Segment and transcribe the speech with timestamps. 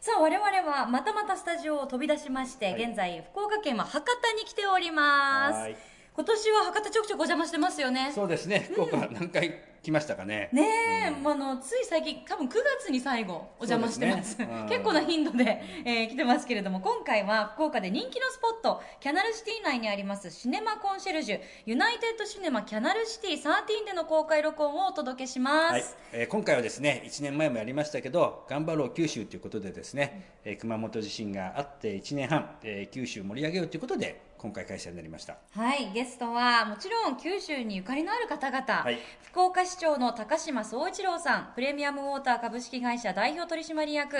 [0.00, 5.76] さあ我々はまたまたスタジオを飛び出しまして、現在福岡県は博多に来ておりますはい。
[6.20, 8.12] 今年は博多ちょくちょくお邪魔してますよね。
[8.14, 8.68] そうですね。
[8.72, 14.38] 福岡何回来ましたかね、ねえ、まああのつい最近多分9月に最後お邪魔してます。
[14.38, 14.46] ね。
[14.52, 14.68] うん。
[14.68, 25.84] 結構な頻度で、えー来てますけれども今回は福岡で人気のスポットキャナルシティ内にありますシネマコンシェルジュユナイテッドシネマキャナルシティ13での公開録音をお届けします、はい。
[26.12, 35.36] えー今回はですね1年前もやりましたけど頑張ろう九州ということでですね、えー熊本地震があって1年半、えー九州盛り上げようということで今回開催になりました。
[35.52, 38.98] はい、ゲストはもちろん九州にゆかりのある方々、はい。
[39.22, 44.16] 福岡市長の高島宗一郎さんプレミアムウォーター株式会社代表取締役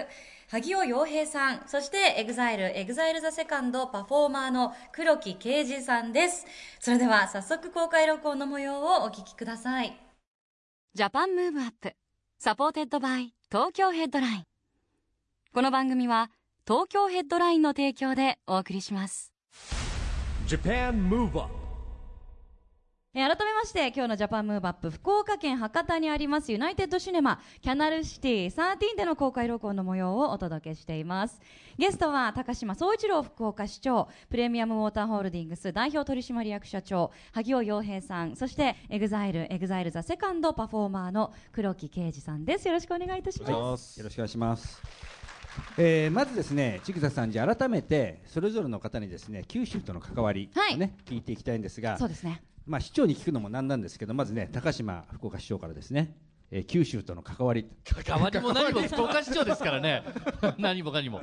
[0.50, 6.44] 萩尾洋平さんそして EXILE EXILE THE SECOND パフォーマーの黒木啓司さんです。
[6.80, 9.98] それでは早速公開録音の模様をお聞きください。
[10.92, 11.94] Japan Move Up
[12.38, 14.44] supported by Tokyo Headline。
[15.54, 16.30] この番組は
[16.66, 19.32] 東京ヘッドラインの提供でお送りします
[23.12, 31.40] 改めまして今日の Japan Move Up 福岡県博多にありますユナイテッドシネマキャナルシティ13での公開録音の模様をお届けしています。
[31.76, 42.66] ゲストは高島宗一郎福岡市長プレミアムウォーターホールディングス代表取締役社長萩尾洋平さんそして EXILE EXILE THE SECOND パフォーマーの黒木啓司さんです。
[42.66, 43.98] よろしくお願いいたします。
[43.98, 44.82] よろしくお願いします。
[45.78, 52.42] えーまずですね、千草さん、じゃあ改めてそれぞれの方にですね九州との関わりをね、聞いていきたいんですが、そうですね。
[52.66, 56.14] まあ市長に聞くのもなんなんですけど、まずね高島福岡市長からですね、
[56.50, 60.02] えー九州との関わり、関わりも何も 福岡市長ですからね。
[60.58, 61.22] 何もかにも。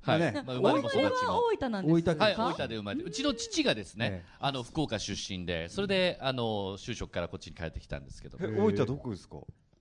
[0.00, 1.38] はい、ねまあ、生まれも育ちも。
[1.52, 4.32] 大分なんです大分はい、か大分で生まれて、うちの父がですね、ええ。
[4.38, 9.36] あの福岡出身で、それであの就職からこっちに帰ってきたんですけど、え大分どこですか？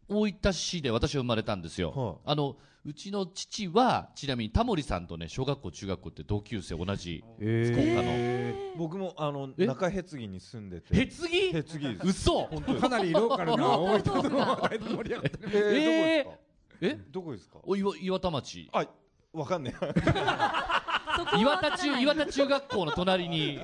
[0.10, 1.92] 大分市で私は生まれたんですよ。
[1.92, 2.16] はい。
[2.26, 8.78] あのうちの父はちなみにタモリさんとね小学校中学校って同級生同じえ福岡の。
[8.78, 9.66] 僕もあのえ？
[9.68, 10.98] 中へつぎに住んでて。
[10.98, 11.50] へつぎ？
[11.54, 11.90] へつぎ。
[11.96, 12.46] です嘘
[12.80, 15.78] かなりローカルな大分の話題で盛り上がってる。
[15.78, 16.28] えー。
[16.80, 17.58] えどこですか？
[17.64, 18.70] お岩岩田町。
[18.72, 18.88] あ
[19.34, 19.76] わかんね
[21.38, 23.60] 岩田中岩田中学校の隣に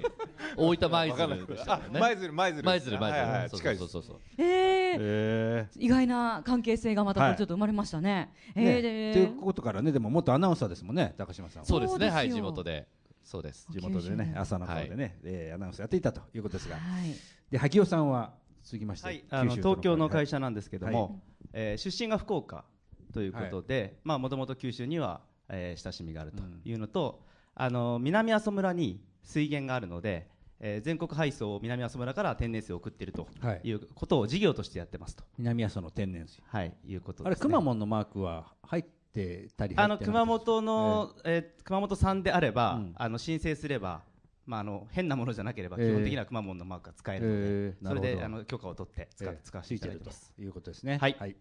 [0.58, 2.00] 大分舞えわかんない鶴でしたね。
[2.00, 3.88] 舞鶴舞鶴舞鶴舞はいはい鶴近いです。
[3.88, 4.98] そうそうそうえー。
[5.00, 5.43] え
[5.78, 8.76] 意外な関係性がまたちょっと生まれましたね、ーね。
[8.76, 11.66] えーでっていうことからね、でも元アナウンサーですもんね、高島さんは。
[11.66, 12.88] そうですねはい地元で。
[13.24, 13.68] そうです。
[13.72, 17.16] 地元でね朝の方でね、えーアナウンサーやっていたということですが、はい。
[17.50, 18.34] で萩尾さんは
[18.64, 21.22] 続きまして、はい、あの東京の会社社なんですけども、
[21.54, 22.66] えー出身が福岡
[23.14, 27.22] ということで、まあもともと九州には、えー親しみがあるというのと、
[27.56, 30.28] あの南阿蘇村に水源があるので、
[30.66, 33.62] えー全国配送を南阿蘇村から天然水を送っているとはい。
[33.66, 36.42] いうことを事業としてやってますと、南阿蘇の天然水。
[36.48, 37.50] はい、いうことあれ、です、ね。
[37.50, 42.94] くまモンのマークは入ってたり入ってなあの熊本の、えー熊本産であれば、うん。
[42.96, 44.02] あの申請すれば、
[44.46, 50.34] まあ、あの変なものじゃなければ、えー基本的にはくまモンのマークが使えるので、えーそれであの許可を取って使,、えー使わせていただいてます。
[50.34, 50.98] ということですね。
[50.98, 51.36] はい。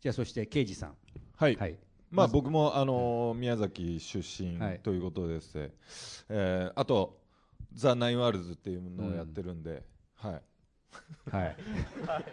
[0.00, 0.94] じゃあ、そして啓司さん。
[1.36, 1.54] はい。
[1.56, 1.76] はい。
[2.10, 2.32] まあず。
[2.32, 4.80] 僕もあの宮崎出身はい。
[4.80, 5.54] ということです。
[5.56, 5.70] ね
[6.28, 7.18] えーあと
[7.72, 9.84] THE NINE WORLDS っていうのをやってるんで
[10.14, 10.42] はい
[11.30, 11.56] はい。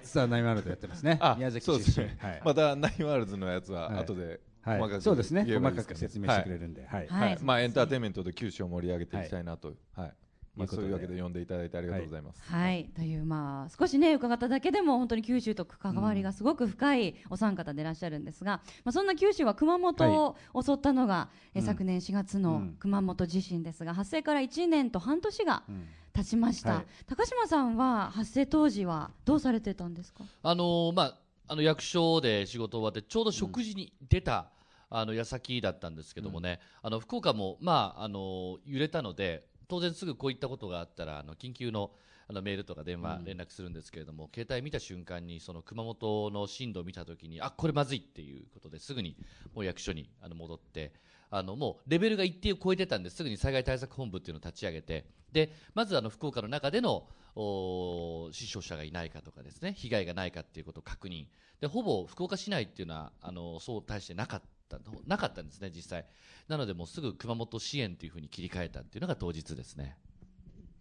[0.01, 1.18] さあ、 NINE WORLD やってますね。
[1.22, 2.07] あ宮崎そうです出身。
[2.07, 2.41] ねはい。
[2.44, 5.44] また NINE WORLDS のやつは後ではい細かくそうですね。
[5.44, 6.85] 細かく説明してくれるんで。
[6.88, 7.07] はい。
[7.07, 10.13] はいはいまあエンターテインメントで九州を盛り上げていきたいなとはい
[10.55, 12.41] まあそういうわけで呼んでいただいてありがとうございます。
[12.43, 21.65] はい、というまあ少しね伺っただけでも本当に九州と関わりがすごく深いお三方でいらっしゃるんですが、まあそんな九州は熊本を襲ったのが、えうん。
[21.65, 22.75] 昨年4月のうん。
[22.80, 25.88] 熊本地震ですが発生から1年と半年がうん。
[26.13, 26.85] 経ちました、はい。
[27.07, 30.24] 高島さんは発生当時はどうされてたんですか？
[30.44, 31.18] あのーまあ、
[31.50, 34.50] あの役所で仕事終わってちょうど食事に出た、
[34.89, 41.91] あの矢先だったんですけどもね、あの福岡も、まああのー揺れたので当然すぐこういったことがあったらあの緊急の
[42.27, 49.15] あのメールとか電話連絡するんですけれども、携帯見た瞬間にその熊本の震度を見たときにあこれまずいっていうことですぐに
[49.53, 50.91] もう役所にあの戻って
[51.29, 53.21] あのもうレベルが一定を超えてたんです。
[53.21, 61.25] ぐに災害対策本部っていうのを立ち上げてでまずあの福岡の中でのお死傷者がいないかとかですね被害がないかっていうことを確認。
[61.61, 66.06] でほぼ福岡市内っていうのはあのそう大してなかっったなかったんですね、実際。
[66.47, 69.97] なので、もうすぐ熊本支援というふうに切り替えたっていうのが当日ですね。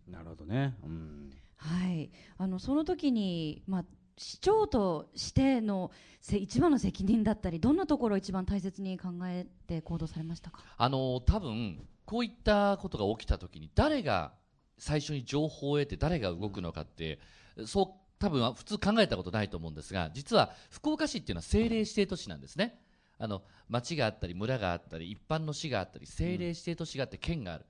[0.08, 0.76] なるほどね。
[0.82, 1.30] うん。
[1.56, 3.84] はい、あのその時に、まあ、
[4.18, 5.90] 市長としての
[6.20, 10.62] せ一番の責任だったりどんなところを一番大切に考えて行動されましたか？
[10.76, 14.34] あの多分こういったことが起きたときに誰が
[14.78, 17.18] 最初に情報を得て誰が動くのかって、
[17.66, 22.78] そう多分普通考えたことないと思うんですが実は福岡市っていうのは政令指定都市なんですね
[23.18, 27.64] あの町があったり村があったり一般の市があったり政令指定都市があって県がある、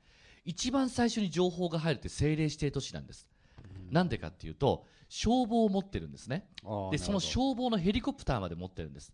[0.45, 3.27] 一番最初に情報が入るって政令指定都市なんです、
[3.91, 6.49] なんでかっていうと消防を持ってるんですね。
[6.91, 9.13] でその消防のヘリコプターまで持ってるんです。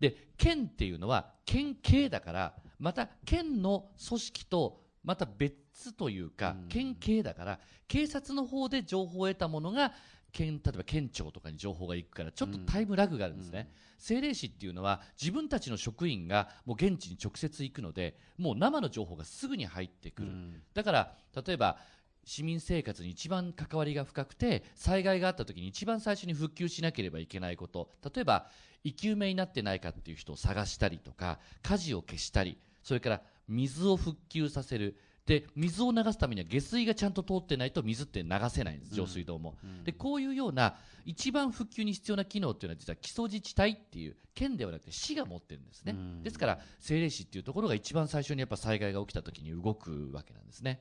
[0.00, 9.94] で県っていうのは県警だからまた県の組織とまた別というか、県警だから警察の方で情報を得たものが
[10.38, 20.28] 県例えば県庁とかに情報が行くからちょっとタイムラグがあるんですね、政令市っていうのは自分たちの職員がもう現地に直接行くのでもう生の情報がすぐに入ってくる、
[20.74, 21.12] だから
[21.44, 21.78] 例えば
[22.24, 27.90] 市民生活に一番関わりが深くて災害があった時に一番最初に復旧しなければいけないこと。
[28.14, 28.46] 例えば
[28.84, 34.96] 生き埋めになってないかっていう人を探したりとか火事を消したりそれから水を復旧させる
[35.28, 50.80] で水を流すためには下水がちゃんと通ってないと水って流せないんです上水道も、でこういうような一番復旧に必要な機能っていうのは実は基礎自治体っていう県ではなくて市が持ってるんですね、ですから政令市っていうところが一番最初にやっぱ災害が起きた時に動くわけなんですね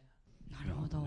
[0.64, 1.04] なるほど、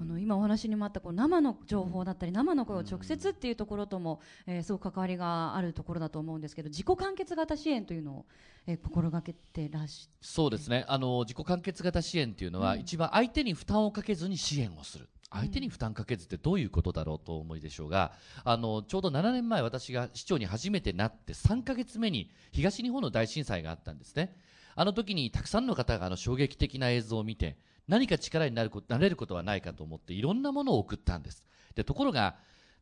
[0.00, 8.26] あの今お話にもあったこう生の情報だったり生の声を直接っていうところとも、えーすごく関わりがあるところだと思うんですけど自己完結型支援というのを、
[8.66, 10.84] えー心がけてらっしそうですね。
[10.88, 15.08] あの自己完結型支援っていうのは、一番相手に負担をかけずに支援をする。
[15.32, 18.12] 相手に負担かけずってどういうことだろうとお思いでしょうが
[18.44, 24.36] あのちょうど7年前私が市長に初めてなって3ヶ月目に東日本の大震災があったんですね。
[24.74, 27.56] あの時にたくさんの方があの衝撃的な映像を見て
[27.88, 31.42] 何か力になることなれることはないかと思っていろんなものを送ったんです。
[31.74, 32.36] でところが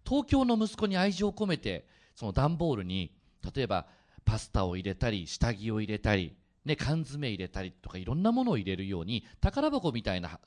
[0.05, 3.15] 東京の息子に愛情を込めてその段ボールに
[3.55, 3.87] 例えば
[4.25, 10.39] パスタを入れたり下着を入れたり、ね、缶詰入れたりとかいろんなものを入れるように宝箱みたいな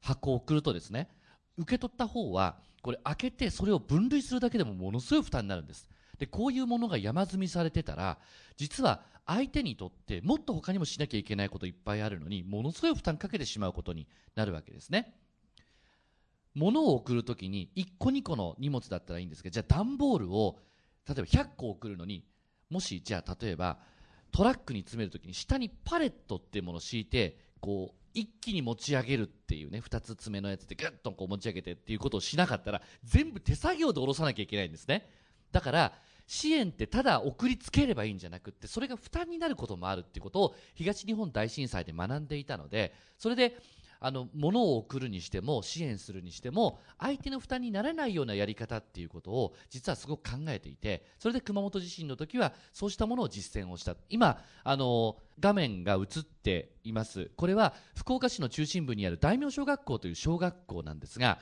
[0.00, 1.08] 箱を送るとですね
[1.56, 5.88] 受け取った方はこれ開けてそれを分類するだけでもものすごい負担になるんです。
[6.18, 8.18] でこういうものが山積みされてたら
[8.56, 15.14] 実は相手にとってもっと他にもしなきゃいけないこといっぱいあるのにものすごい負担かけてしまうことになるわけですね。
[16.54, 20.60] 物を送るときに1個2個の荷物だったらいいんですけどじゃあ段ボールを
[21.08, 22.24] 例えば100個送るのに
[22.70, 23.78] もしじゃあ例えば
[24.30, 35.08] トラックに詰めるときに下にパレットっていうものを敷いてこう一気に持ち上げるっていうね2つ爪のやつでグッとこう持ち上げてっていうことをしなかったら全部手作業で下ろさなきゃいけないんですね。
[35.50, 35.92] だから
[36.26, 43.56] 支援ってただ送りつければいいんじゃなくってそれが負担になることもあるっていうことを東日本大震災で学んでいたのでそれで
[44.00, 53.96] あの物を送るにしても支援するにしても相手の負担にならないようなやり方っていうことを実はすごく考えていてそれで熊本地震の時はそうしたものを実践をした。
[54.10, 57.30] 今あの画面が映っています。
[57.36, 61.38] これは福岡市の中心部にある大名小学校という小学校なんですが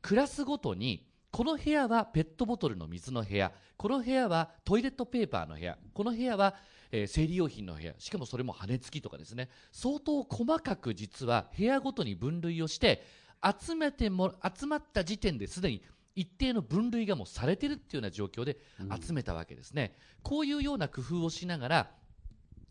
[0.00, 3.52] クラスごとにこの部屋はペットボトルの水の部屋。
[3.76, 5.76] この部屋はトイレットペーパーの部屋。
[5.92, 6.54] この部屋は、
[6.90, 7.94] えー生理用品の部屋。
[7.98, 9.48] しかもそれも羽根付きとかですね。
[9.72, 13.02] 相当細かく実は部屋ごとに分類をして
[13.42, 15.82] 集めても集まった時点ですでに
[16.14, 18.56] 一定の分類がもうされてるっていうような状況で
[19.00, 21.90] 集めたわけですね、こういうような工夫をしながら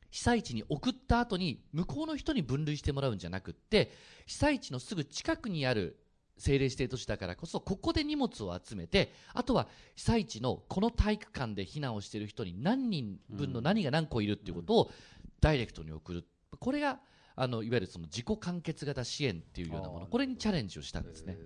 [0.09, 3.91] 被災地に送った後に向こうの人に分類してもらうんじゃなくって
[4.25, 5.99] 被災地のすぐ近くにある
[6.37, 14.91] 政令指定都市だからこそここで荷物を集めてあとは被災地のこの体育館で避難をしている人に何人分の何が何個いるっていうことを
[15.41, 16.27] ダイレクトに送る。
[16.59, 16.99] これが
[17.35, 20.07] あのいわゆるその自己完結型支援っていうようなもの。
[20.07, 21.33] これにチャレンジをしたんですね。
[21.33, 21.39] な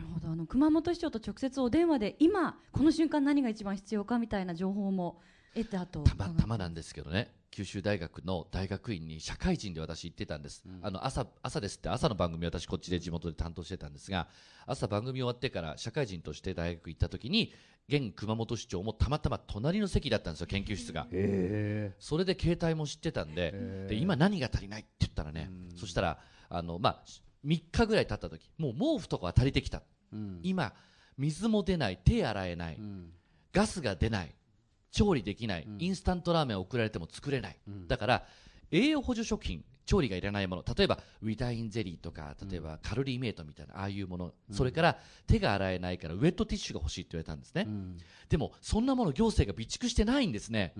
[0.00, 0.28] るほど。
[0.28, 5.20] あの熊本市長と直接お電話で今この瞬間何が一番必要かみたいな情報も
[5.54, 14.26] 得たとたまたまなんですけどね九州大学の大学院に社会人で私行ってたんです、あの朝朝ですって朝の番組私こっちで地元で担当してたんですが
[14.66, 17.52] 朝番組終わってから社会人として大学行った時に
[17.88, 21.06] 現熊本市長もたまたま隣の席だったんですよ研究室が。
[21.98, 26.18] それで携帯も知ってたんでで今何が足りないって言ったらねそしたら
[26.48, 27.02] あの、まあ、
[27.44, 29.82] 3日ぐらい経った時もう毛布とかは足りてきた、
[30.42, 30.72] 今
[31.18, 32.80] 水も出ない手洗えない、
[33.52, 34.34] ガスが出ない
[34.92, 37.56] 調理できない、インスタントラーメンを送られても作れない、
[37.88, 38.26] だから
[38.70, 40.64] 栄養補助食品調理がいらないもの。
[40.76, 47.66] 例えばウィダインゼリーとか例えばカロリーメイトみたいなああいうもの、それから手が洗えないからウェットティッシュが欲しいって言われたんですね、
[48.28, 50.74] でもそんなもの行政が備蓄してないんですね、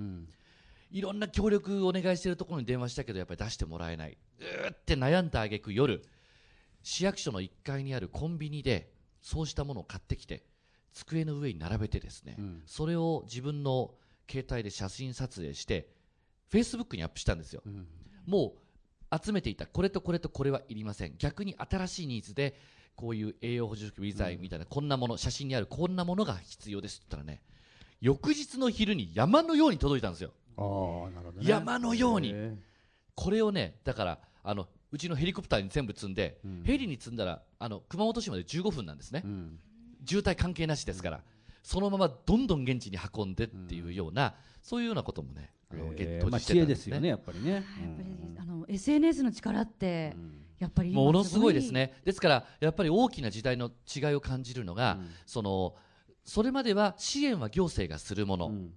[0.90, 4.19] いろんな協力お願いしてるところに電話したけどやっぱり出してもらえない。
[4.38, 6.02] うーって悩んだ挙句夜
[6.83, 10.45] 市役所の1階にあるコンビニでそうしたものを買ってきて
[10.92, 12.62] 机の上に並べてですね、うん。
[12.66, 13.95] それを自分の
[14.31, 15.88] 携帯で写真撮影して
[16.49, 17.87] フェイスブックにアップしたんですよ、うん。
[18.26, 18.55] も
[19.11, 21.14] う集めていたこれとこれとこれはいりません。
[21.19, 22.57] 逆に新しいニーズで
[22.95, 27.43] こういう栄養補助食備剤みたいな、こんなもの写真にあるこんなものが必要ですって言ったらね
[28.00, 30.33] 翌日の昼に山のように届いたんですよ。
[30.57, 30.62] あ
[31.09, 31.49] あなるほどね。
[31.49, 32.31] 山のように。
[32.33, 32.55] へ
[33.14, 36.62] これをねだからあのうちのヘリコプターに全部積んで、うん。
[36.64, 39.23] ヘリに積んだらあの熊本市まで15分なんですね。
[39.25, 39.59] え、うん。
[40.05, 41.23] 渋滞関係なしですから、
[41.62, 46.66] そのままどんどん現地に運んでっていうような、そういうようなこともねあの、ゲットまあしてたんでね。
[46.66, 47.52] 知恵ですすよねやっぱりね。
[47.52, 50.38] やっぱりあの SNS の力ってうん。
[50.59, 52.00] やっぱり今ものすごいですね。
[52.04, 55.11] ですからやっぱり大きな時代の違いを感じるのが、うん。
[55.26, 55.75] その
[56.25, 58.73] それまでは支援は行政がするものっうん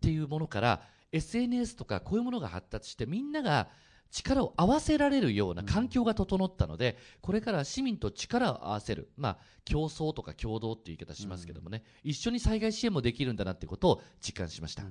[0.00, 3.68] ていうものから、SNS とかこういうものが発達してみんなが
[4.14, 14.84] 力を合わせられるような環境が整ったので、これから市民と力を合わせる、まあ、競争とか共同っていう言い方しますけどもね、一緒に災害支援もできるんだなっていうことを実感しました。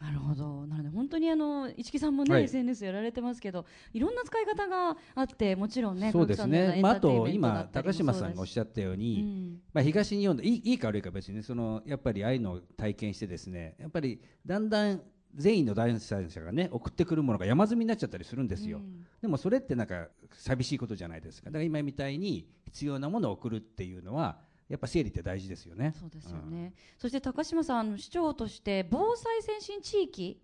[0.00, 0.66] なるほど。
[0.66, 2.44] なので本当にあの市木さんもね、はい。
[2.44, 9.60] SNS やられてますけどいろんな使い方があってもちろんねそうですね、まあ、あと今高高島さんがおっしゃったように、うん。
[9.72, 15.00] まあ、東日本でいいいいか悪いか別にねそのやっぱりああいうのを体験してですねやっぱりだんだん
[15.34, 19.06] 善意の第三者がね送ってくるものが山積みになっちゃったりするんですよ、うん。
[19.20, 21.46] でもそれってなんか寂しいことじゃないですか。
[21.46, 25.94] だから今みたいに必要なものを送るっていうのはやっぱ整理って大事ですよね。
[25.98, 30.40] そうですよね、そして高島さんあの市長として防災先進地域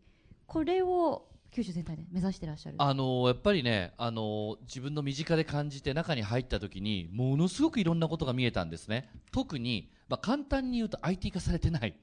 [0.46, 2.76] これを九州全体で目指してらっしゃる。
[2.78, 9.08] あのやっぱりね、あの自分の身近で感じて中に入った時にものすごくいろんなことが見えたんですね。
[9.32, 11.94] 特に、まあ、簡単に言うと IT 化されてない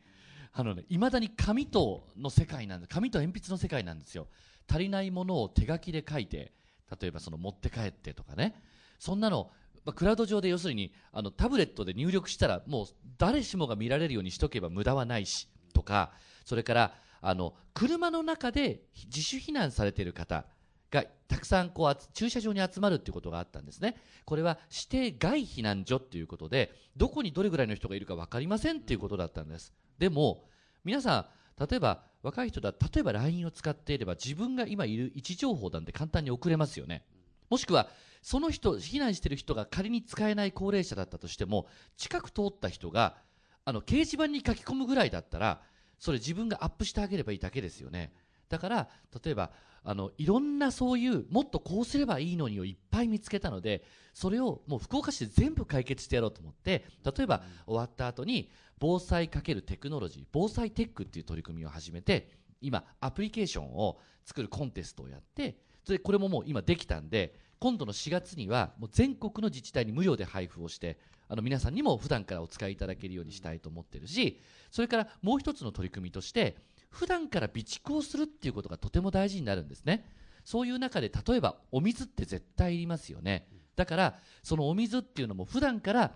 [0.57, 4.27] あのね未だに紙との世界なんで紙と鉛筆の世界なんですよ。
[4.67, 6.53] 足りないものを手書きで書いて
[6.99, 8.55] 例えばその持って帰ってとかね。
[8.97, 9.51] そんなの
[9.83, 12.85] まあクラウド上で要するにあのタブレットで入力したらもう
[13.17, 16.13] 誰しもが見られるようにしとけば無駄はないしとか
[16.45, 20.45] それからあの車の中で自主避難されている方
[20.89, 23.97] がたくさんこう駐車場に集まるということがあったんですね。
[24.23, 29.73] これは指定外避難所ということでどこにどれぐらいの人がいるか分かりませんということだったんです。
[29.97, 30.45] でも
[30.83, 37.03] 皆さん例えば若い人だ例えば LINE を使っていれば自分が今いる位置情報なんて簡単に送れますよね。
[37.49, 37.87] もしくは
[38.23, 43.17] その人避難している人が仮に使えない高齢者だったとしても近く通った人が
[43.63, 45.61] あの掲示板に書き込むぐらいだったら
[45.99, 48.11] それ自分がアップしてあげればいいだけですよね。
[48.49, 48.89] だから
[49.23, 49.51] 例えば
[49.83, 53.83] あのいろんなそういうもっとこうすればいいのにをいっぱい見つけたので
[54.13, 58.49] それをもう福岡市で全部解決してやろうと思って例えば終わった後に
[58.79, 62.29] 防災かけるテクノロジー防災テックっていう取り組みを始めて
[62.61, 70.97] 今アプリケーションを作るコンテストをやってそれでこれももう今できたんで今度の4月にはもう全国の自治体に無料で配布をして
[71.27, 74.39] あの皆さんにも普段からお使いいただけるようにしたいと思ってるし
[74.71, 76.57] それからもう一つの取り組みとして
[76.95, 80.09] 普段から備蓄をするっていうことがとても大事になるんですね。
[80.45, 83.49] そういう中で例えばお水って絶対いりますよね。
[83.75, 86.15] だからそのお水っていうのも普段から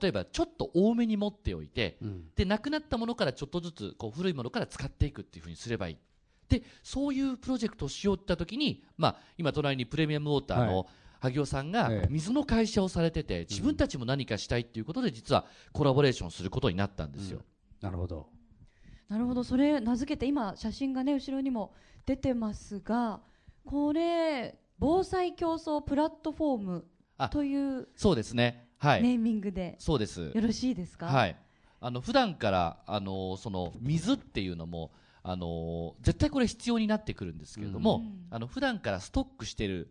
[0.00, 2.24] 例えばちょっと多めに持っておいてうん。
[2.34, 5.98] でなくなったものからちょっとずつこう古いものから使っていくっていうふうにすればいい。
[6.48, 10.86] でそういうプロジェクトをしようった時に、まあ、今隣にプレミアムウォーターはの
[11.20, 12.08] 萩尾さんがええ。
[12.10, 17.42] 水の会社をされてて自分たちも何かしたいっていうことで実はコラボレーションすることになったんですよ、
[17.80, 18.28] なるほど
[19.08, 19.44] なるほど。
[19.44, 21.72] それ名付けて今写真がね後ろにも
[22.06, 23.20] 出てますが
[23.64, 26.84] これ防災競争プラットフォーム
[27.18, 28.68] あというそうですね。
[28.78, 30.30] はい、ネーミングでそうです。
[30.34, 31.36] よろしいですか、はい、
[31.80, 38.26] あの普段からあのその水っていうのもあの絶対これ必要になってくるんですけれども、うん。
[38.30, 39.90] あの普段からストックしてる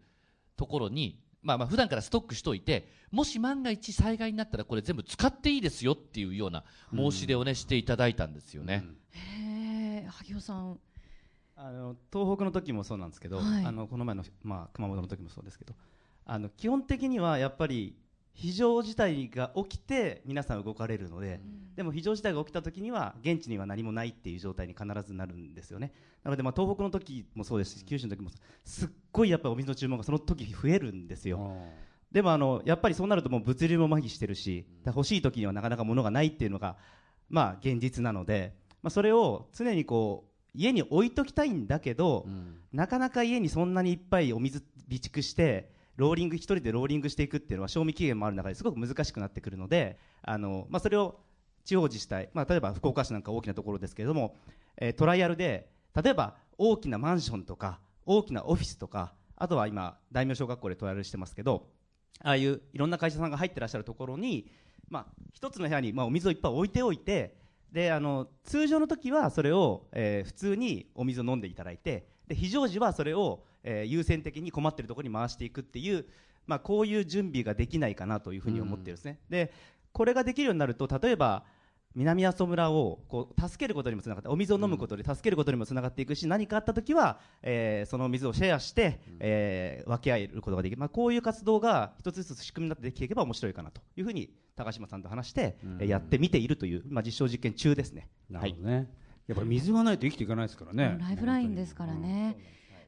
[0.56, 8.84] ところに、まあ、まあ普段からストックしといてもし万が一災害になったらこれ全部使っていいですよっていうような申し出をね、していただいたんですよね。
[9.12, 10.80] へえ萩尾さん。
[11.56, 13.66] あの東北の時もそうなんですけど、はい。
[13.66, 15.74] あのこの前の、まあ、熊本の時もそうですけど
[16.26, 17.96] あの基本的にはやっぱり
[18.36, 21.40] 非常事態が起きて皆さん動かれるので、
[21.76, 25.94] でも非常事態が起きた時には現地には何もないっていう状態に必ずなるんですよね。
[26.24, 28.30] なのでまあ東北の時もそうですし九州の時も
[28.66, 28.86] す。
[28.86, 31.58] っごいやっぱりお水の注文がその時増えるんですよ。
[32.12, 36.76] でもあのやっぱりそうなるともう物流も麻痺してるし欲しい時にはなかなか物がないっていうのが
[37.30, 42.28] まあ現実なので、まあ、それを常にこう家に置いときたいんだけど、
[42.72, 51.20] なかなか家にそんなにいっぱいお水備蓄してローリング一人でローリングしていくっていうのは賞味期限もある中ですごく難しくなってくるのであの、まあ、それを
[51.64, 54.36] 地方自治体、まあ、例えば福岡市なんか大きなところですけれども、
[54.78, 61.68] えートライアルで例えば大きなマンションとか大きなオフィスとかあとは今大名小学校でトライアルしてますけど
[62.22, 64.50] ああいういろんな会社さんが入ってらっしゃるところに、
[64.90, 67.36] まあ、一つの部屋に、まあ、お水をいっぱい置いておいて
[67.72, 76.06] であの通常の時はそれを、えー普通にお水を飲んでいただいてで非常時はそれを、えー優先的に困っているところに回していくっていう、
[76.48, 79.20] まあ、こういう準備ができないかなというふうに思ってるんですね。
[79.30, 79.52] で
[79.92, 81.44] これができるようになると例えば
[81.96, 98.10] 南阿蘇村をこう助けることにもつながってお水を飲むことで助けることにもつながっていくし、何かあった時は、えーその水をシェアして、えー分け合えることができる、まあ、こういう活動が一つずつ仕組みになってできていけば面白いかなというふうに高島さんと話して、えーやってみているという、まあ、実証実験中ですね。
[98.30, 98.92] なるほどね、
[99.28, 100.98] やっぱり水がないと生きていかないですからね。
[101.00, 102.36] ライフラインですからね。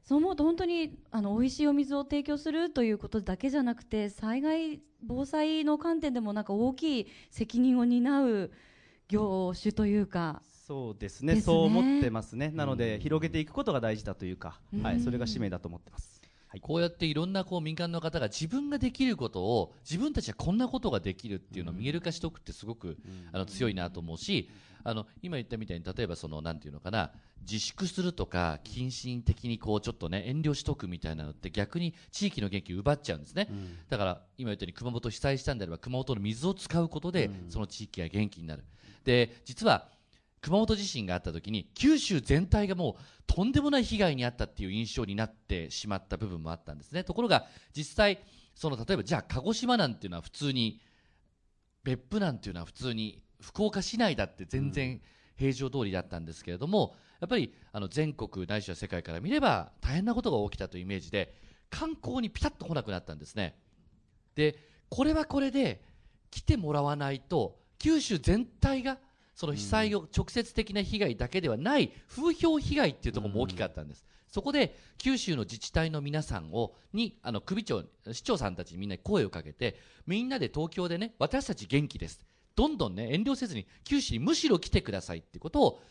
[0.08, 8.52] そう思うと本当にあの美味しいお水を提供するということだけじゃなくて災害防災の観点でもなんか大きい責任を担う
[9.10, 11.36] 業種というかそうですね。
[11.36, 11.42] ね。
[11.42, 16.17] そう思ってますね、なので広げていくことが大事だというか、はい、それが使命だと思ってます。
[16.48, 16.62] はい。
[16.62, 22.98] こうやっていろんなこう民間の方が自分ができることを自分たちはこんなことができるっていうのを見える化しておくってすごく
[23.32, 24.50] あの強いなと思うし
[24.84, 27.12] あの今言ったみたいに例えばそのなんていうのかな
[27.42, 33.50] 自粛するとか謹慎的にこうちょっとね遠慮しとくみたいなのって逆に地域の元気を奪っちゃうんですね、
[33.90, 38.64] だから今言ったように熊本被災したんであれば熊本の水を使うことでその地域が元気になる。
[39.04, 39.90] で実は
[40.42, 47.04] 熊本地震があった時に九州全体がもうとんでもない被害に遭ったっていう印象になってしまった部分もあったんですね。
[47.04, 48.20] ところが実際
[48.56, 50.80] その例えばじゃあ鹿児島なんていうのは普通に
[51.84, 55.02] 別府なんていうのは普通に福岡市内だって全然
[55.36, 61.34] 平常通りだったんですけれども、やっぱりあの全国ないしは世界から見れば大変なことが起きたというイメージで
[61.70, 63.60] 観光にピタッと来なくなったんですね。
[64.36, 64.58] で
[64.90, 65.82] これはこれで
[66.32, 68.98] 来てもらわないと九州全体が
[69.38, 82.20] その被災を直接的な被害だけではない風評被害っていうところも大きかったんです、そこで九州の自治体の皆さんをにあの首長市長さんたちにみんなに声をかけてみんなで東京でね私たち元気です。
[82.56, 85.82] どんどんね遠慮せずに九州にむしろ来てくださいっていうことを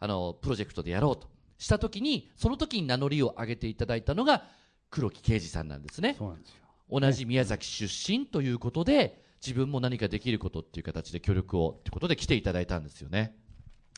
[0.00, 1.28] あのプロジェクトでやろうと。
[1.58, 4.42] した時にその時に名乗りを上げていただいたのが
[4.90, 6.16] 黒木啓司さんなんですね。
[6.18, 6.56] そうなんですよ。
[6.90, 13.36] 同じ宮崎出身ということで自分も何かできることっていう形で協力をということで来ていただいたんですよね。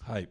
[0.02, 0.28] はい。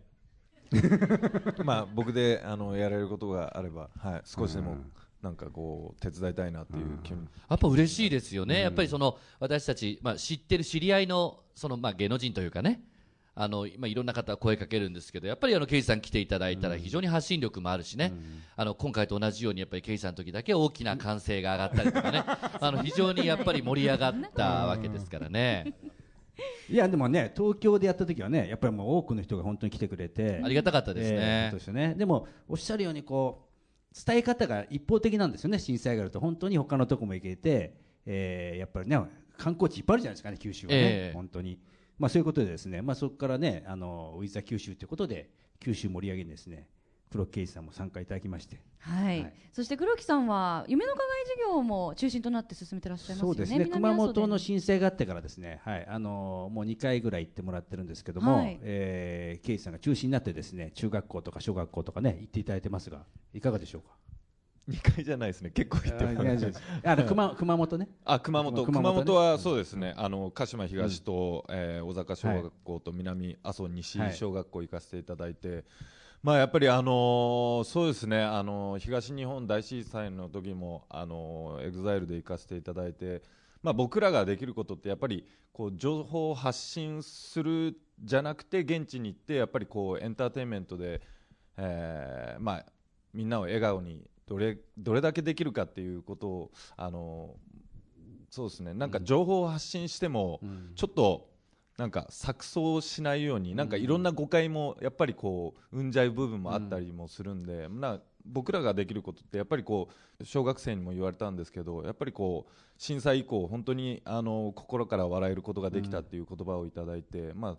[1.64, 4.78] まあ僕であのやれることがあれば、はい、少しでも
[5.22, 12.82] なんかこう手伝いたいなっていう気分、やっぱ嬉しいですよね、やっぱりその私たち、まあ、知ってる知り合いのその、まあ、芸能人というかね、
[13.40, 18.12] あのまあ、いろんな方声かけるんですけど、やっぱりあのケイジさん来ていただいたら非常に発信力もあるしね、
[18.56, 22.24] あの今回と同じようにやっぱりケイジさんの時だけ大きな歓声が上がったりとかね、
[22.60, 25.76] あの非常にやっぱり盛り上がったわけですからね、
[26.70, 30.42] いやでもね東京でやった時はねやっぱりもう多くの人が本当に来てくれて。
[30.44, 31.18] ありがたかったですね。
[31.20, 31.96] えーね。
[31.96, 33.48] でもおっしゃるようにこ
[33.92, 35.60] う伝え方が一方的なんですよね。
[35.60, 36.20] 震災があると。
[36.20, 39.00] 本当に他のとこも行けて、えーやっぱりね
[39.38, 41.14] 観光地いっぱいあるじゃないですかね九州はね、ええ。
[41.14, 41.60] 本当に
[41.98, 45.30] まあそういうことでですねまあそこからねあのウィザ九州ということで
[45.60, 46.68] 九州盛り上げにですね
[47.10, 48.60] 黒木啓司さんも参加いただきまして。
[48.80, 49.34] はい、はい。
[49.52, 53.34] そして黒木さんは夢の課外事業も中心となって進めてらっしゃいますよね。
[53.34, 53.66] そうですね。
[53.66, 58.60] 熊本の震災があってからですね、はい、あのもう2回ぐらい行ってもらってるんですけども、はい。
[58.62, 63.96] えー、ケイジさんが中心になってですね中学校とか小学校とかね行っていただいてますがいかがでしょうか？
[64.70, 65.50] 2回じゃないですね。
[65.52, 66.62] 結構行ってます。
[66.84, 67.90] あ熊熊本ね。
[68.04, 68.66] あ熊本。
[68.66, 75.64] 熊本はそうですね、あの嘉島東と、えー小坂小学校と南阿蘇西はい小学校行かせていただいて、
[76.22, 83.24] まあやっぱりあのーそうですね、あのー東日本大震災の時もあの EXILE で行かせていただいて、
[83.64, 91.02] まあ僕らができることってやっぱりこう情報を発信するじゃなくて現地に行ってやっぱりこうエンターテインメントで、
[91.56, 92.66] えーまあ
[93.14, 97.36] みんなを笑顔にどれどれだけできるかっていうことをあの
[98.30, 98.74] そうですね。
[98.74, 100.42] なんか情報を発信しても、
[100.76, 101.30] ちょっと
[101.78, 117.58] なんか錯綜しないようになんかいろんな誤解もやっぱりこう生んじゃう部分もあったりもするんで、な僕らができることってやっぱりこう小学生にも言われたんですけどやっぱりこう震災以降本当にあの心から笑えることができたっていう言葉をいただいて、まあ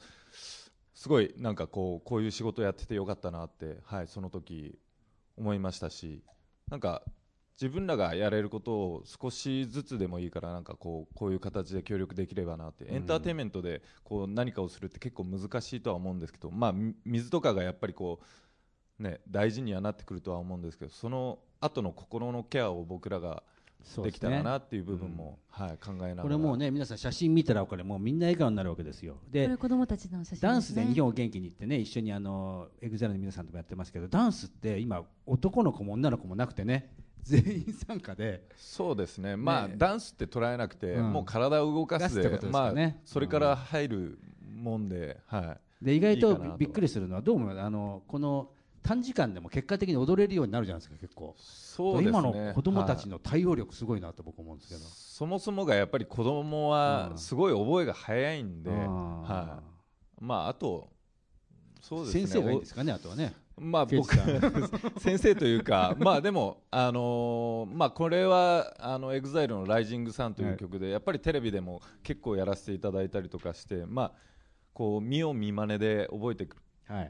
[0.95, 4.77] すごいなんかこうこういう仕事やっててよかったなってはいその時
[5.37, 6.23] 思いましたし
[6.71, 7.03] なんか
[7.61, 18.21] 自分らがやれることを少しずつでもいいからなんかこうこういう形で協力できればなって、エンターテインメントでこう何かをするって結構難しいとは思うんですけど、まあ、み水とかがやっぱりこ
[19.01, 23.43] う、ね、大事にはなってくるとは思うんですけどその後の心のケアを僕らが
[24.03, 26.23] できたらなっていう部分も、はい、考えながら。
[26.23, 36.91] これもうね皆さん写真見たらこれもうみんな笑顔になるわけですよこでれ子供たちの写真ダンスで日本を元気にってね一緒にあのエグザイルの皆さんともやってますけどダンスって今男の子も女の子もなくてね
[37.23, 38.43] 全員参加で。
[38.57, 41.13] そうですね、まあ、ダンスって捉えなくて、うん。
[41.13, 44.19] もう体を動かすで、出すってことですまあそれから入る
[44.55, 45.85] もんで、はい。
[45.85, 46.57] で意外といいかなと。
[46.57, 48.51] びっくりするのはどうもあのこの
[48.89, 51.35] 短時間でも結果的に踊れるようになるじゃないですか結構。
[51.39, 52.09] そうね。
[52.09, 59.23] 今の子供たちはいの対応力すごいなと僕思うんですけど、そもそもがやっぱり子供はすごい覚えが早いんで、うん。
[59.23, 59.61] は
[60.21, 60.25] い。
[60.25, 60.89] まあ、あと、
[61.83, 62.27] そうですね。
[62.27, 63.35] 先生がいいんですかねあとはね。
[63.59, 64.15] まあ僕
[65.01, 74.13] 先生というかまあでもあのーまあこれはあのエグザイルのライジングサンという曲でやっぱりテレビでも結構やらせていただいたりとかしてまあ
[74.73, 76.49] こう見よう見まねで覚えて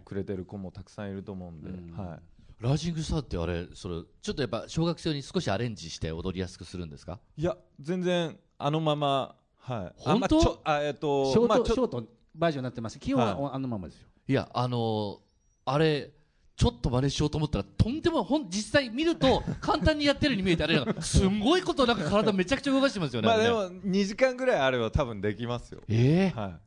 [0.05, 1.97] くれてる子もたくさんいると思うんで、うん。
[1.97, 2.19] はい。
[2.61, 7.21] ライジングスターってあれそれちょっとやっぱ小学生に少しアレンジして踊りやすくするんですか？
[7.37, 9.87] いや全然あのままはい。
[9.87, 10.21] あ本当？
[10.21, 12.99] まあちょあえっ、とショート、まあちょショートバージョンになってます。
[12.99, 15.19] 基本ははあのままですよ、いやあのー
[15.67, 16.11] あれ
[16.57, 23.29] ちょっと真似しようと思ったらとんでもほん実際見ると 簡単にやってるように見えてあれすんごいことなんか体めちゃくちゃ動かしてますよね。
[23.29, 25.83] まあでも2時間ぐらいあれば多分できますよ。
[25.87, 26.59] ええは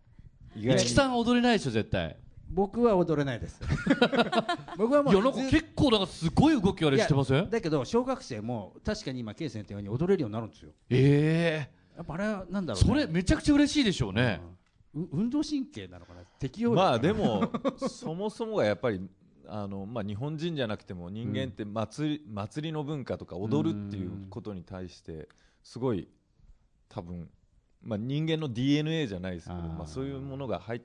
[0.56, 0.62] い。
[0.80, 2.15] 市木さんは踊れないでしょ絶対
[2.53, 3.59] 僕は踊れないです。
[4.77, 7.49] 僕はもいうやなんか結構なんかすごい動きあれしてません？
[7.49, 10.71] だけど小学生も確かに今ケイさん言ったように踊れるようになるんですよ。
[10.89, 14.41] えやっぱあれはなんだえろう、ね、それめちゃくちゃ嬉しいでしょうね、
[14.93, 15.09] うん。
[15.11, 16.21] 運動神経なのかな？
[16.39, 17.49] 適応まあでも
[17.89, 19.01] そもそもがやっぱり
[19.47, 25.27] あの、まあ、日本人じゃなくても人間って祭り,、祭りの文化とか踊るっていうことに対して
[25.63, 26.07] すごい
[26.89, 27.29] 多分、
[27.81, 30.81] まあ、人間の DNA じゃないですけどまあ、そういうものが入っ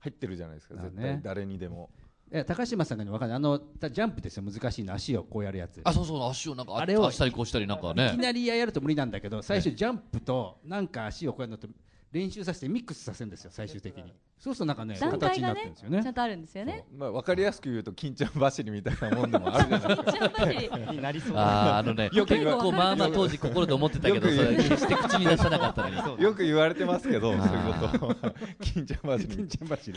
[0.00, 1.90] 入ってるじゃないですか絶対誰にでも。
[2.32, 3.36] いや高島さんがね分かんない。
[3.36, 5.80] あのたジャンプですよ難しいの足をこうやるやつ。
[5.84, 11.68] あそうそう足をなんかああれをあしたりこうしたりなんかいきねなりやると無理なんだけど最初ジャンプとなんか足をこうやるのと
[12.12, 14.12] 練習させてミックスさせるんですよ最終的に。
[14.36, 16.02] そうするとなんかね段形にな階がねってるんですよね。
[16.02, 16.84] ちゃんとあるんですよね。
[16.92, 20.10] まあ、分かりやすく言うと金ちゃん走りみたいなもんでもあるじゃないですか。
[20.10, 21.36] 一番走りになりそう。
[21.36, 26.18] あーあのねよく結構まあまあ当時心で思ってたけどそよくれ決して口に出さなかったのに。
[26.24, 28.34] よく言われてますけど、そういうあこと。
[28.60, 29.36] 金ちゃん走り。
[29.36, 29.92] 金ちゃん走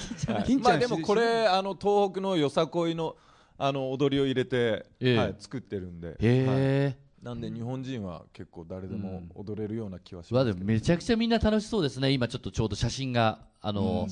[0.55, 0.57] り。
[0.57, 3.15] まあでもこれあの東北のよさこいの
[3.57, 5.17] あの踊りを入れて、ええ。
[5.17, 6.15] はい、作ってるんで、はい。
[6.17, 12.11] へえなんで日本人は結構誰でも踊れるような気はしますけど、でもめちゃくちゃみんな楽しそうですね。
[12.11, 14.07] 今ちょっとちょうど写真があの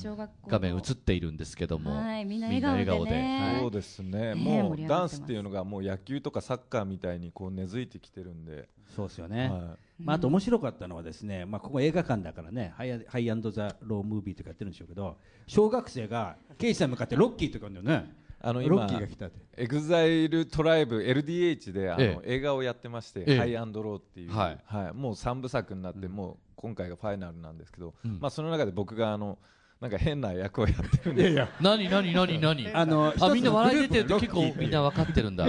[0.48, 1.94] 画面映っているんですけども。
[1.94, 3.58] はいみんな笑顔でね。
[3.60, 19.40] そうですね、ねもうダンスっていうのがもう野球とかサッカーみたいにこう根付いてきてるんで、そうですよね、はまあ、あと面白かったのはですね、まあ、ここ映画館だからねハイアハイアンドローザムービーとかやってるんでしょうけど小学生がケイジさんに向かってロッキーとか言うんだよねあの今ロッキーが来たって。
[19.56, 23.38] エグザイルトライブ LDH であの、え映画をやってまして、ええ。
[23.38, 24.58] ハイアンドローっていう、はい。
[24.94, 28.18] もう3部作になって、もう今回がファイナルなんですけど、うん。
[28.20, 29.38] まあ、その中で僕があの
[29.80, 31.48] なんか変な役をやってるんでいやいや。
[31.60, 32.68] 何何何何？
[32.74, 35.46] あのあみんな笑い出てるって結構みんな分かってるんだ。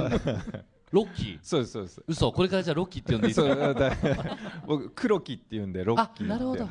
[0.91, 1.39] ロッキー。
[1.41, 2.03] そうですそうです。
[2.07, 2.31] 嘘。
[2.31, 3.97] これからじゃあロッキーって呼んでいいですそうかだ
[4.67, 6.33] 僕黒木っていうんでロッキーって。
[6.33, 6.65] あなるほど。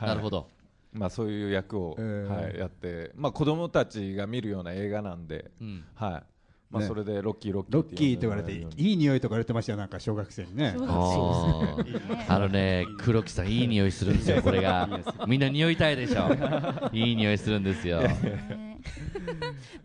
[0.00, 0.48] なるほど
[0.92, 2.26] まあ、そういう役を、えー。
[2.26, 5.84] はい、やって、まあ、子供たちが見るような映画なんで、うん。
[5.94, 6.38] はい。
[6.70, 6.88] まあ、ね。
[6.88, 10.74] それでロッキーロッキーロッキーって言われていい匂いとか言われてましたよなんか小学生にね。
[10.76, 14.88] あのね黒木さんいい匂いするんですよ これが。
[15.26, 16.30] みんな匂いたいでしょ。
[16.92, 18.02] いい匂いするんですよ。
[18.02, 18.80] ね。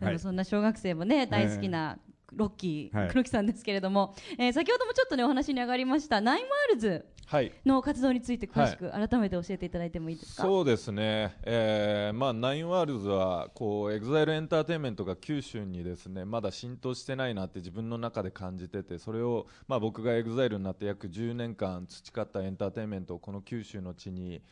[0.00, 1.98] でもそんな小学生もね大好きな
[2.36, 3.08] ロッキー、はい。
[3.08, 7.52] 黒木さんですけれども、えー先ほどもちょっとねお話に上がりましたナインワールズはい。
[7.64, 24.42] の活動について詳しく改めて教えていただいてもいいですか、そうですね、えーまあ、ナインワールズはこうエグザイルエンターテインメントが九州にですねまだ浸透してないなって自分の中で感じててそれを、まあ、僕がエグザイルになって約10年間培ったエンターテインメントをこの九州の地に、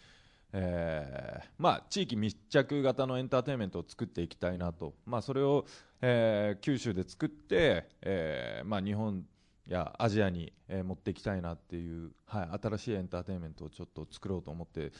[0.52, 5.64] えーまあ、地域密着型のエンターテインメントを作っていきたいなと、まあ、それを、
[6.00, 9.24] えー九州で作って、えーまあ、日本
[9.66, 14.92] やアジアに、えー持っていきたいなっていう、はい、新しいエンターテインメントをちょっと作ろうと思って、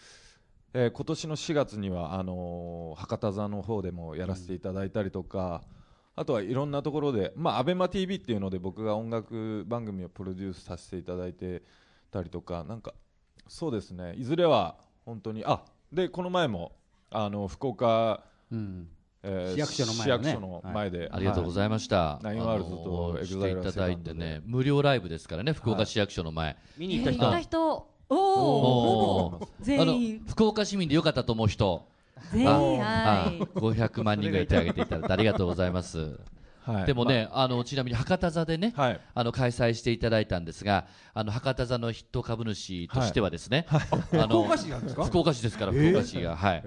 [0.75, 5.62] えー今年の4月にはあの博多座の方でもやらせていただいたりとか、
[6.15, 11.62] あとはいろんなところで、まあ、 AbemaTV っていうので僕が音楽番組をプロデュースさせていただいて
[12.11, 12.93] たりとかなんか
[13.49, 14.15] そうですね。
[14.17, 15.45] いずれは本当に。
[15.45, 15.62] あ
[15.93, 16.73] でこの前も
[17.11, 18.88] あの福岡、うん。
[19.25, 20.25] えー市役所の前のね。
[20.25, 22.19] 市役所の前で、ありがとうございました。
[22.23, 26.57] ナインワールズとエグザイルいただいてセカンドね、無料ライブですからね、福岡市役所の前。
[26.77, 27.25] 見にえー行った人。
[27.25, 27.93] 行った人。
[28.09, 31.87] おお全あの員福岡市民でよかったと思う人、
[32.33, 32.59] 全員あ
[33.27, 33.38] はい。
[33.38, 36.19] 500万人ぐらい手挙げていただいてありがとうございます。
[36.64, 36.87] はい。
[36.87, 37.48] でもね、あ。
[37.48, 39.01] のちなみに博多座でね、はい。
[39.14, 43.81] あの開催していただいたんですが、あの博多座の筆頭株主としてはですね、あ
[44.12, 45.05] の福岡市なんですか？
[45.05, 46.64] 福岡市ですから、福岡市が、はい、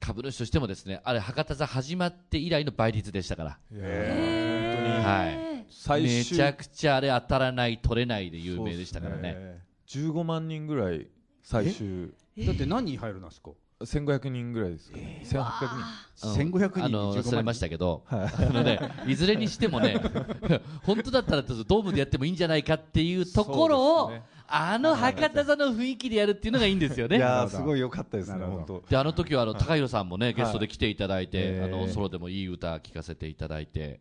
[0.00, 6.18] 株主としてもですね、あれ博多座始まって以来の倍率でしたから、はい、最終。
[6.18, 9.34] めちゃくちゃあれ当たらない取れないで有名でしたからね。
[9.34, 9.62] ね。
[9.88, 11.06] 15万人ぐらい
[11.42, 12.12] 最終。
[12.46, 13.50] だって何人入るんですか？
[13.80, 15.68] 1500人ぐらいですか、1800
[16.16, 16.28] 人。
[16.28, 16.52] うん。
[16.52, 20.00] 1500人あの15万人忘れましたけど、あのね、いずれにしてもね、
[20.82, 24.22] 本当だったらドームでやってもいいんじゃないかっていうところを、ね。
[24.50, 27.18] あの博多座の雰囲気でやるっていうのがいいんですよね。
[27.18, 31.64] いやーすごい良かったですね本当であの時はあの高弘さんもねゲストで来ていただいて、えー。
[31.66, 34.00] あのソロでもいい歌聴かせていただいて、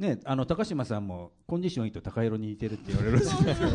[0.00, 3.18] ねあの高島さんもコンディションいいと高色に似てるって言われる。
[3.18, 3.68] らしいですよ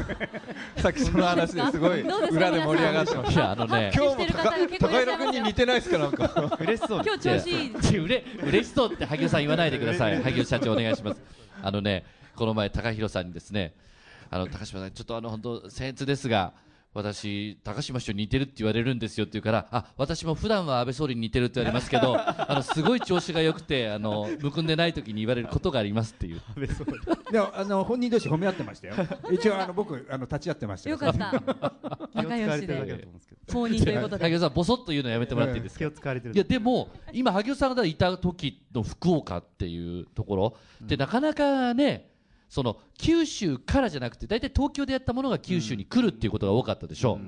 [0.78, 3.92] さっきその話ですごい裏で盛り上がってましいやあのね。
[3.94, 4.44] た今日も高
[4.80, 5.98] 高井君に似てないですか？
[6.00, 6.58] なんか。
[6.60, 7.76] 嬉しそうに今日調子いい。
[7.82, 10.20] ちうれ嬉しそうって萩生さん言わないでください。
[10.24, 11.22] 萩生社長お願いします。
[11.62, 12.04] あのね
[12.36, 13.74] この前高弘さんにですね
[14.32, 16.54] あの高島さんちょっとあの本当僭越ですが
[16.96, 26.42] 私高島市長に似てるって言われるんですよって言うからあ私も普段は安倍総理に似てるって言われますけど あのすごい調子が良くてあのむくんでない時に言われることがありますっていう。
[27.32, 28.96] でもあの本人同士褒め合ってましたよ。
[29.30, 30.98] 一応あの僕あの立ち会ってましたよ。
[30.98, 31.34] かった。
[32.14, 33.08] 仲良しで。
[33.52, 34.24] 公認ということで。
[34.24, 35.80] 萩生さんボソッと言うのやめてもらっていいですか？
[35.80, 40.58] 気を使われてるいやでも今萩生さんがいた時の福岡っていうところ。
[40.82, 42.15] で、なかなかね
[42.56, 47.20] その九州からじゃなくて大体東京でやったものが九州に来るっていうことが多かったでしょう、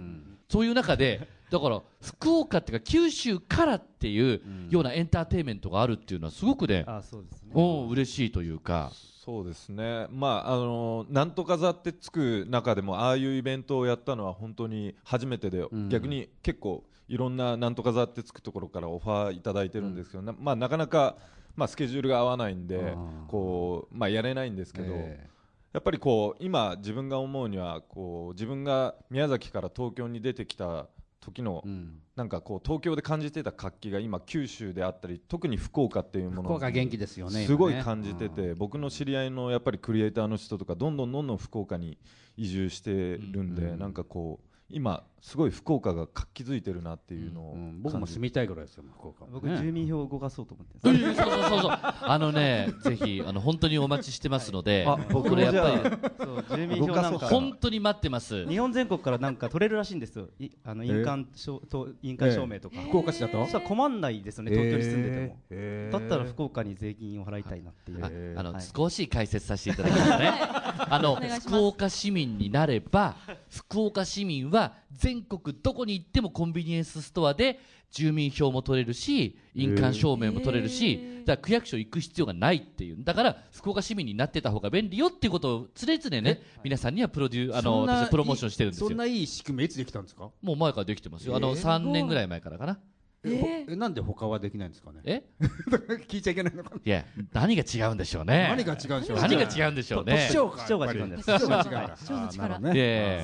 [0.50, 7.52] そういう中でだから福岡っていうか九州からっていうようなエンターテインメントがあるっていうのはすごくね、あそうですね。
[7.54, 8.94] お嬉しいというか。
[8.94, 15.90] そうですね、まああのなんとか座ってつく中でもああいうイベントをやったのは本当に初めてで、ん。
[15.90, 21.18] 逆に結構いろんななんとか座ってつくところからオファーいただいてるんですけど、なまあ、なかなか、
[21.58, 22.96] まあ、スケジュールが合わないんで
[23.28, 25.28] こう、まあ、やれないんですけど、え
[25.74, 30.88] やっぱりこう今自分が思うにはこう自分が宮崎から東京に出てきた
[31.20, 32.00] 時の、えうん。
[32.16, 42.00] なんかこう東京で感じてた活気が今九州であったり特に福岡っていうもの福岡元気ですよねすごい感じてて、僕の知り合いのやっぱりクリエイターの人とかどんどんどんどん福岡に
[42.38, 43.80] 移住してるんで、うん。
[43.80, 49.26] なんかこう今すごい福岡が活気づいてるなっていうのをうん僕も感じ住みたいぐらいですよ福岡。
[49.26, 51.22] も僕ね住民票を動かそうと思ってうるんです。
[51.22, 51.72] ん そうそうそうそう。
[51.74, 57.28] あのね ぜひあの本当にお待ちしてますので、あ僕これやっぱりそう住民票なんか。
[57.28, 58.48] 本当に待ってます。
[58.48, 60.30] 日本全国からなんか取れるらしいんですよ。
[60.40, 63.42] いあの印鑑証と印鑑証明とか、福岡市だと？
[63.44, 68.04] そしたら困んないですよね東京に住んでても、えーだったら福岡に税金を払いたいなっていう、
[68.36, 70.32] ああの、はい少し解説させていただきますね。
[70.90, 73.16] あの福岡市民になれば
[73.50, 74.74] 福岡市民は
[75.08, 77.60] 全国どこに行ってもコンビニエンスストアで
[77.92, 88.90] 住民票も取れるし印鑑証明も取れるし、だから区役所行く必要がないっていうだから福岡市民になってた方が便利よっていうことを常々ね皆さんにはプロデューあの私はプロモーションしてるんですよ。
[88.90, 90.30] そんないい仕組みいつできたんですか？
[90.42, 91.38] もう前からできてますよ。
[91.38, 91.56] あのえー。
[91.56, 92.78] 3年ぐらい前からかな
[93.24, 95.02] ええなんで他はできないんですかね？
[95.06, 95.24] え？
[96.08, 96.82] 聞いちゃいけないのかな？
[96.84, 97.04] いや
[97.34, 98.48] 何が違うんでしょうね。
[98.50, 100.28] 何が違うんでしょう何が違うんでしょうね。
[100.30, 101.24] 市長か市長が違うんです。
[101.24, 102.56] 市長が違う市長の力。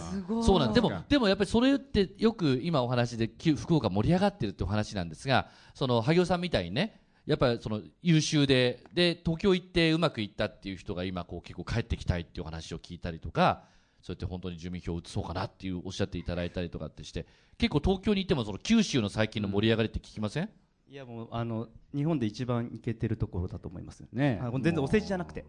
[0.02, 0.44] すごい。
[0.44, 13.64] そうなんでもでもやっぱりそれってよく今お話でき福岡盛り上がってるってお話なんですがその萩尾さんみたいにねやっぱりその優秀でで東京行ってうまくいったっていう人が今こう結構帰ってきたいっていうお話を聞いたりとか
[14.04, 17.26] そうやって本当に住民票を移そうかなっていうおっしゃっていただいたりとかってして
[17.58, 20.50] 結構東京に行ってもその九州の最近の盛り上がりって聞きません、
[20.90, 24.42] いやもうあの日本で一番イケてるところだと思いますね。
[24.62, 25.46] 全然お世辞じゃなくて。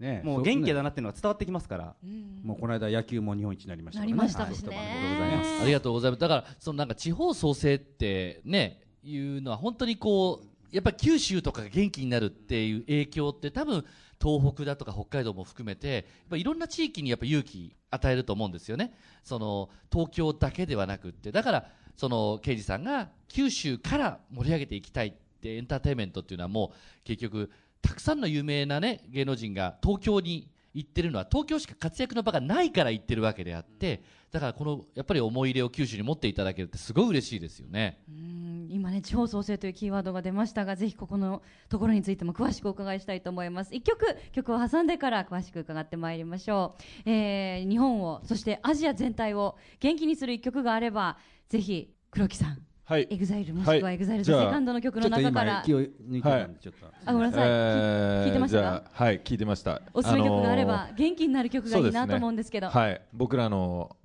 [0.00, 1.94] ねもう元気だななっていうのが伝わってきますから。
[2.42, 4.76] もうこの間野球も日本一になりましたなりましたしね。
[4.76, 4.86] はい。
[4.86, 5.62] おめでとうございます。
[5.62, 6.20] ありがとうございます。
[6.20, 13.84] だから、そのなんか地方創生ってね、いうのは本当にこう、やっぱ九州とかが元気になるっていう影響って多分
[14.20, 18.94] 東北だとか北海道も含めて、やっぱいろんな地域にやっぱ勇気与えると思うんですよね。
[19.22, 27.50] その東京だけではなくって、だからその刑事さんが九州から盛り上げていきたいってエンターテインメントっていうのはもう結局
[27.82, 38.02] たくさんの有名なね芸能人が東京に行ってるのは東京しか活躍の場がないから行ってるわけであってだからこのやっぱり思い入れを九州に持っていただけるってすごい嬉しいですよね。
[38.08, 51.18] うん今ね地方創生というキーワードが出ましたがぜひここのところについても詳しくお伺いしたいと思います一曲曲を挟んでから詳しく伺ってまいりましょう、えー日本をそしてアジア全体を元気にする一曲があれば
[51.50, 53.06] ぜひ黒木さんはい。
[53.08, 56.46] エグザイルもしくはエグザイルセカンドの曲のちょっと中から今勢い抜いてた。
[56.46, 59.82] んでちょっとあごめんなさい、えー聞いてましたはい聞いてました。
[59.94, 62.68] おすすめ曲があれば、のー元気になる曲がいいなと思うんですけど。
[62.68, 63.00] はい。
[63.14, 63.96] 僕らの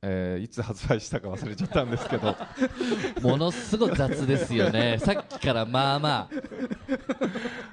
[0.00, 2.34] えーいつ発売したか忘れちゃったんですけど。
[3.20, 4.96] ものすごい雑ですよね。
[5.04, 6.30] さっきからまあま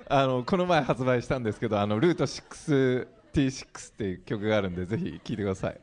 [0.10, 0.16] あ。
[0.22, 5.80] あのこの前発売したんですけどあのルート 6T6 っていう曲があるんでぜひ聴いてください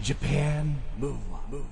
[0.00, 1.64] Japan Move Up,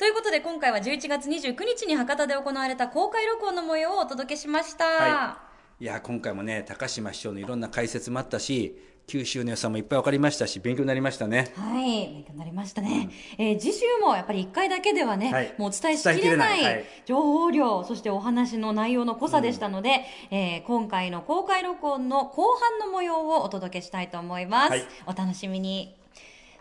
[0.00, 5.36] ということで今回は11月29日に博多で行われた公開録音の模様をお届けしました、は
[5.78, 8.74] い、いや今回もね高島市長のいろんな解説もあったし
[9.06, 11.52] 九州の良さもいっぱい分かりましたし勉強になりましたね。
[11.54, 11.84] はい、
[12.14, 13.10] 勉強になりましたね。
[13.36, 15.54] えー次週もやっぱり1回だけではね、はい。
[15.58, 16.80] もうお伝えしきれないはい。
[16.82, 16.84] い。
[17.06, 24.70] 情報量、そしてお話の内容の濃さでしたので、えー今回の公開録音の後半の模様をお届けしたいと思います。
[24.70, 24.84] はい。
[25.06, 25.99] お楽しみに。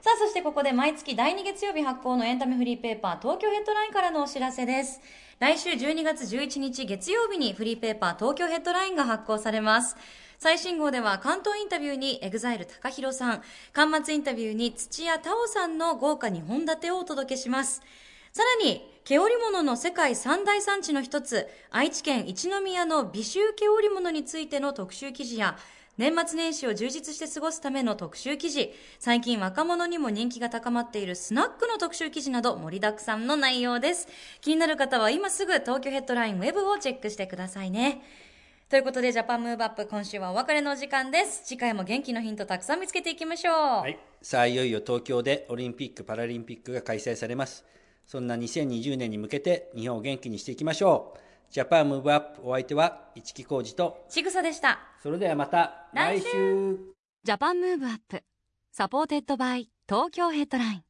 [0.01, 5.01] さあ、そしてここで毎月第2月曜日発行のエンタメフリーペーパー東京ヘッドラインからのお知らせです。
[5.39, 9.97] 来週12月11日月曜日にフリーペーパー東京ヘッドラインが発行されます。
[10.37, 17.81] 最新号では巻頭インタビューにエグザイル TAKAHIROさん、巻末インタビューに土屋太鳳さんの豪華2本立てをお届けします。
[18.31, 25.57] さらに、毛織物の世界三大産地の一つ、愛知県一宮の尾州毛織物についての特集記事や、
[25.99, 34.07] 年末年始を充実して過ごすための特集記事、最近若者にも人気が高まっているスナックの特集記事など盛りだくさんの内容です。
[34.39, 38.01] 気になる方は今すぐ東京ヘッドラインウェブをチェックしてくださいね。
[38.69, 41.41] ということで、ジャパンムーブアップ、今週はお別れのお時間です。
[41.43, 43.55] 次回も元気のヒントたくさん見つけていきましょう。
[43.81, 47.65] はい、さあいよいよ東京でオリンピック・パラリンピックが開催されます
[48.05, 54.79] そんな2020年に向けて日本を元気にしていきましょうジャパンムーブアップお相手は一木広治とちぐさでした。
[55.01, 56.25] それではまた来週。
[56.27, 56.77] 来週。
[57.23, 58.23] ジャパンムーブアップ
[58.71, 60.83] supported by 東京ヘッドライン。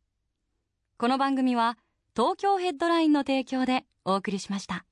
[0.97, 1.77] この番組は
[2.13, 4.85] 東京ヘッドラインの提供でお送りしました。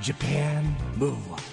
[0.00, 0.64] Japan
[0.98, 1.47] Move Up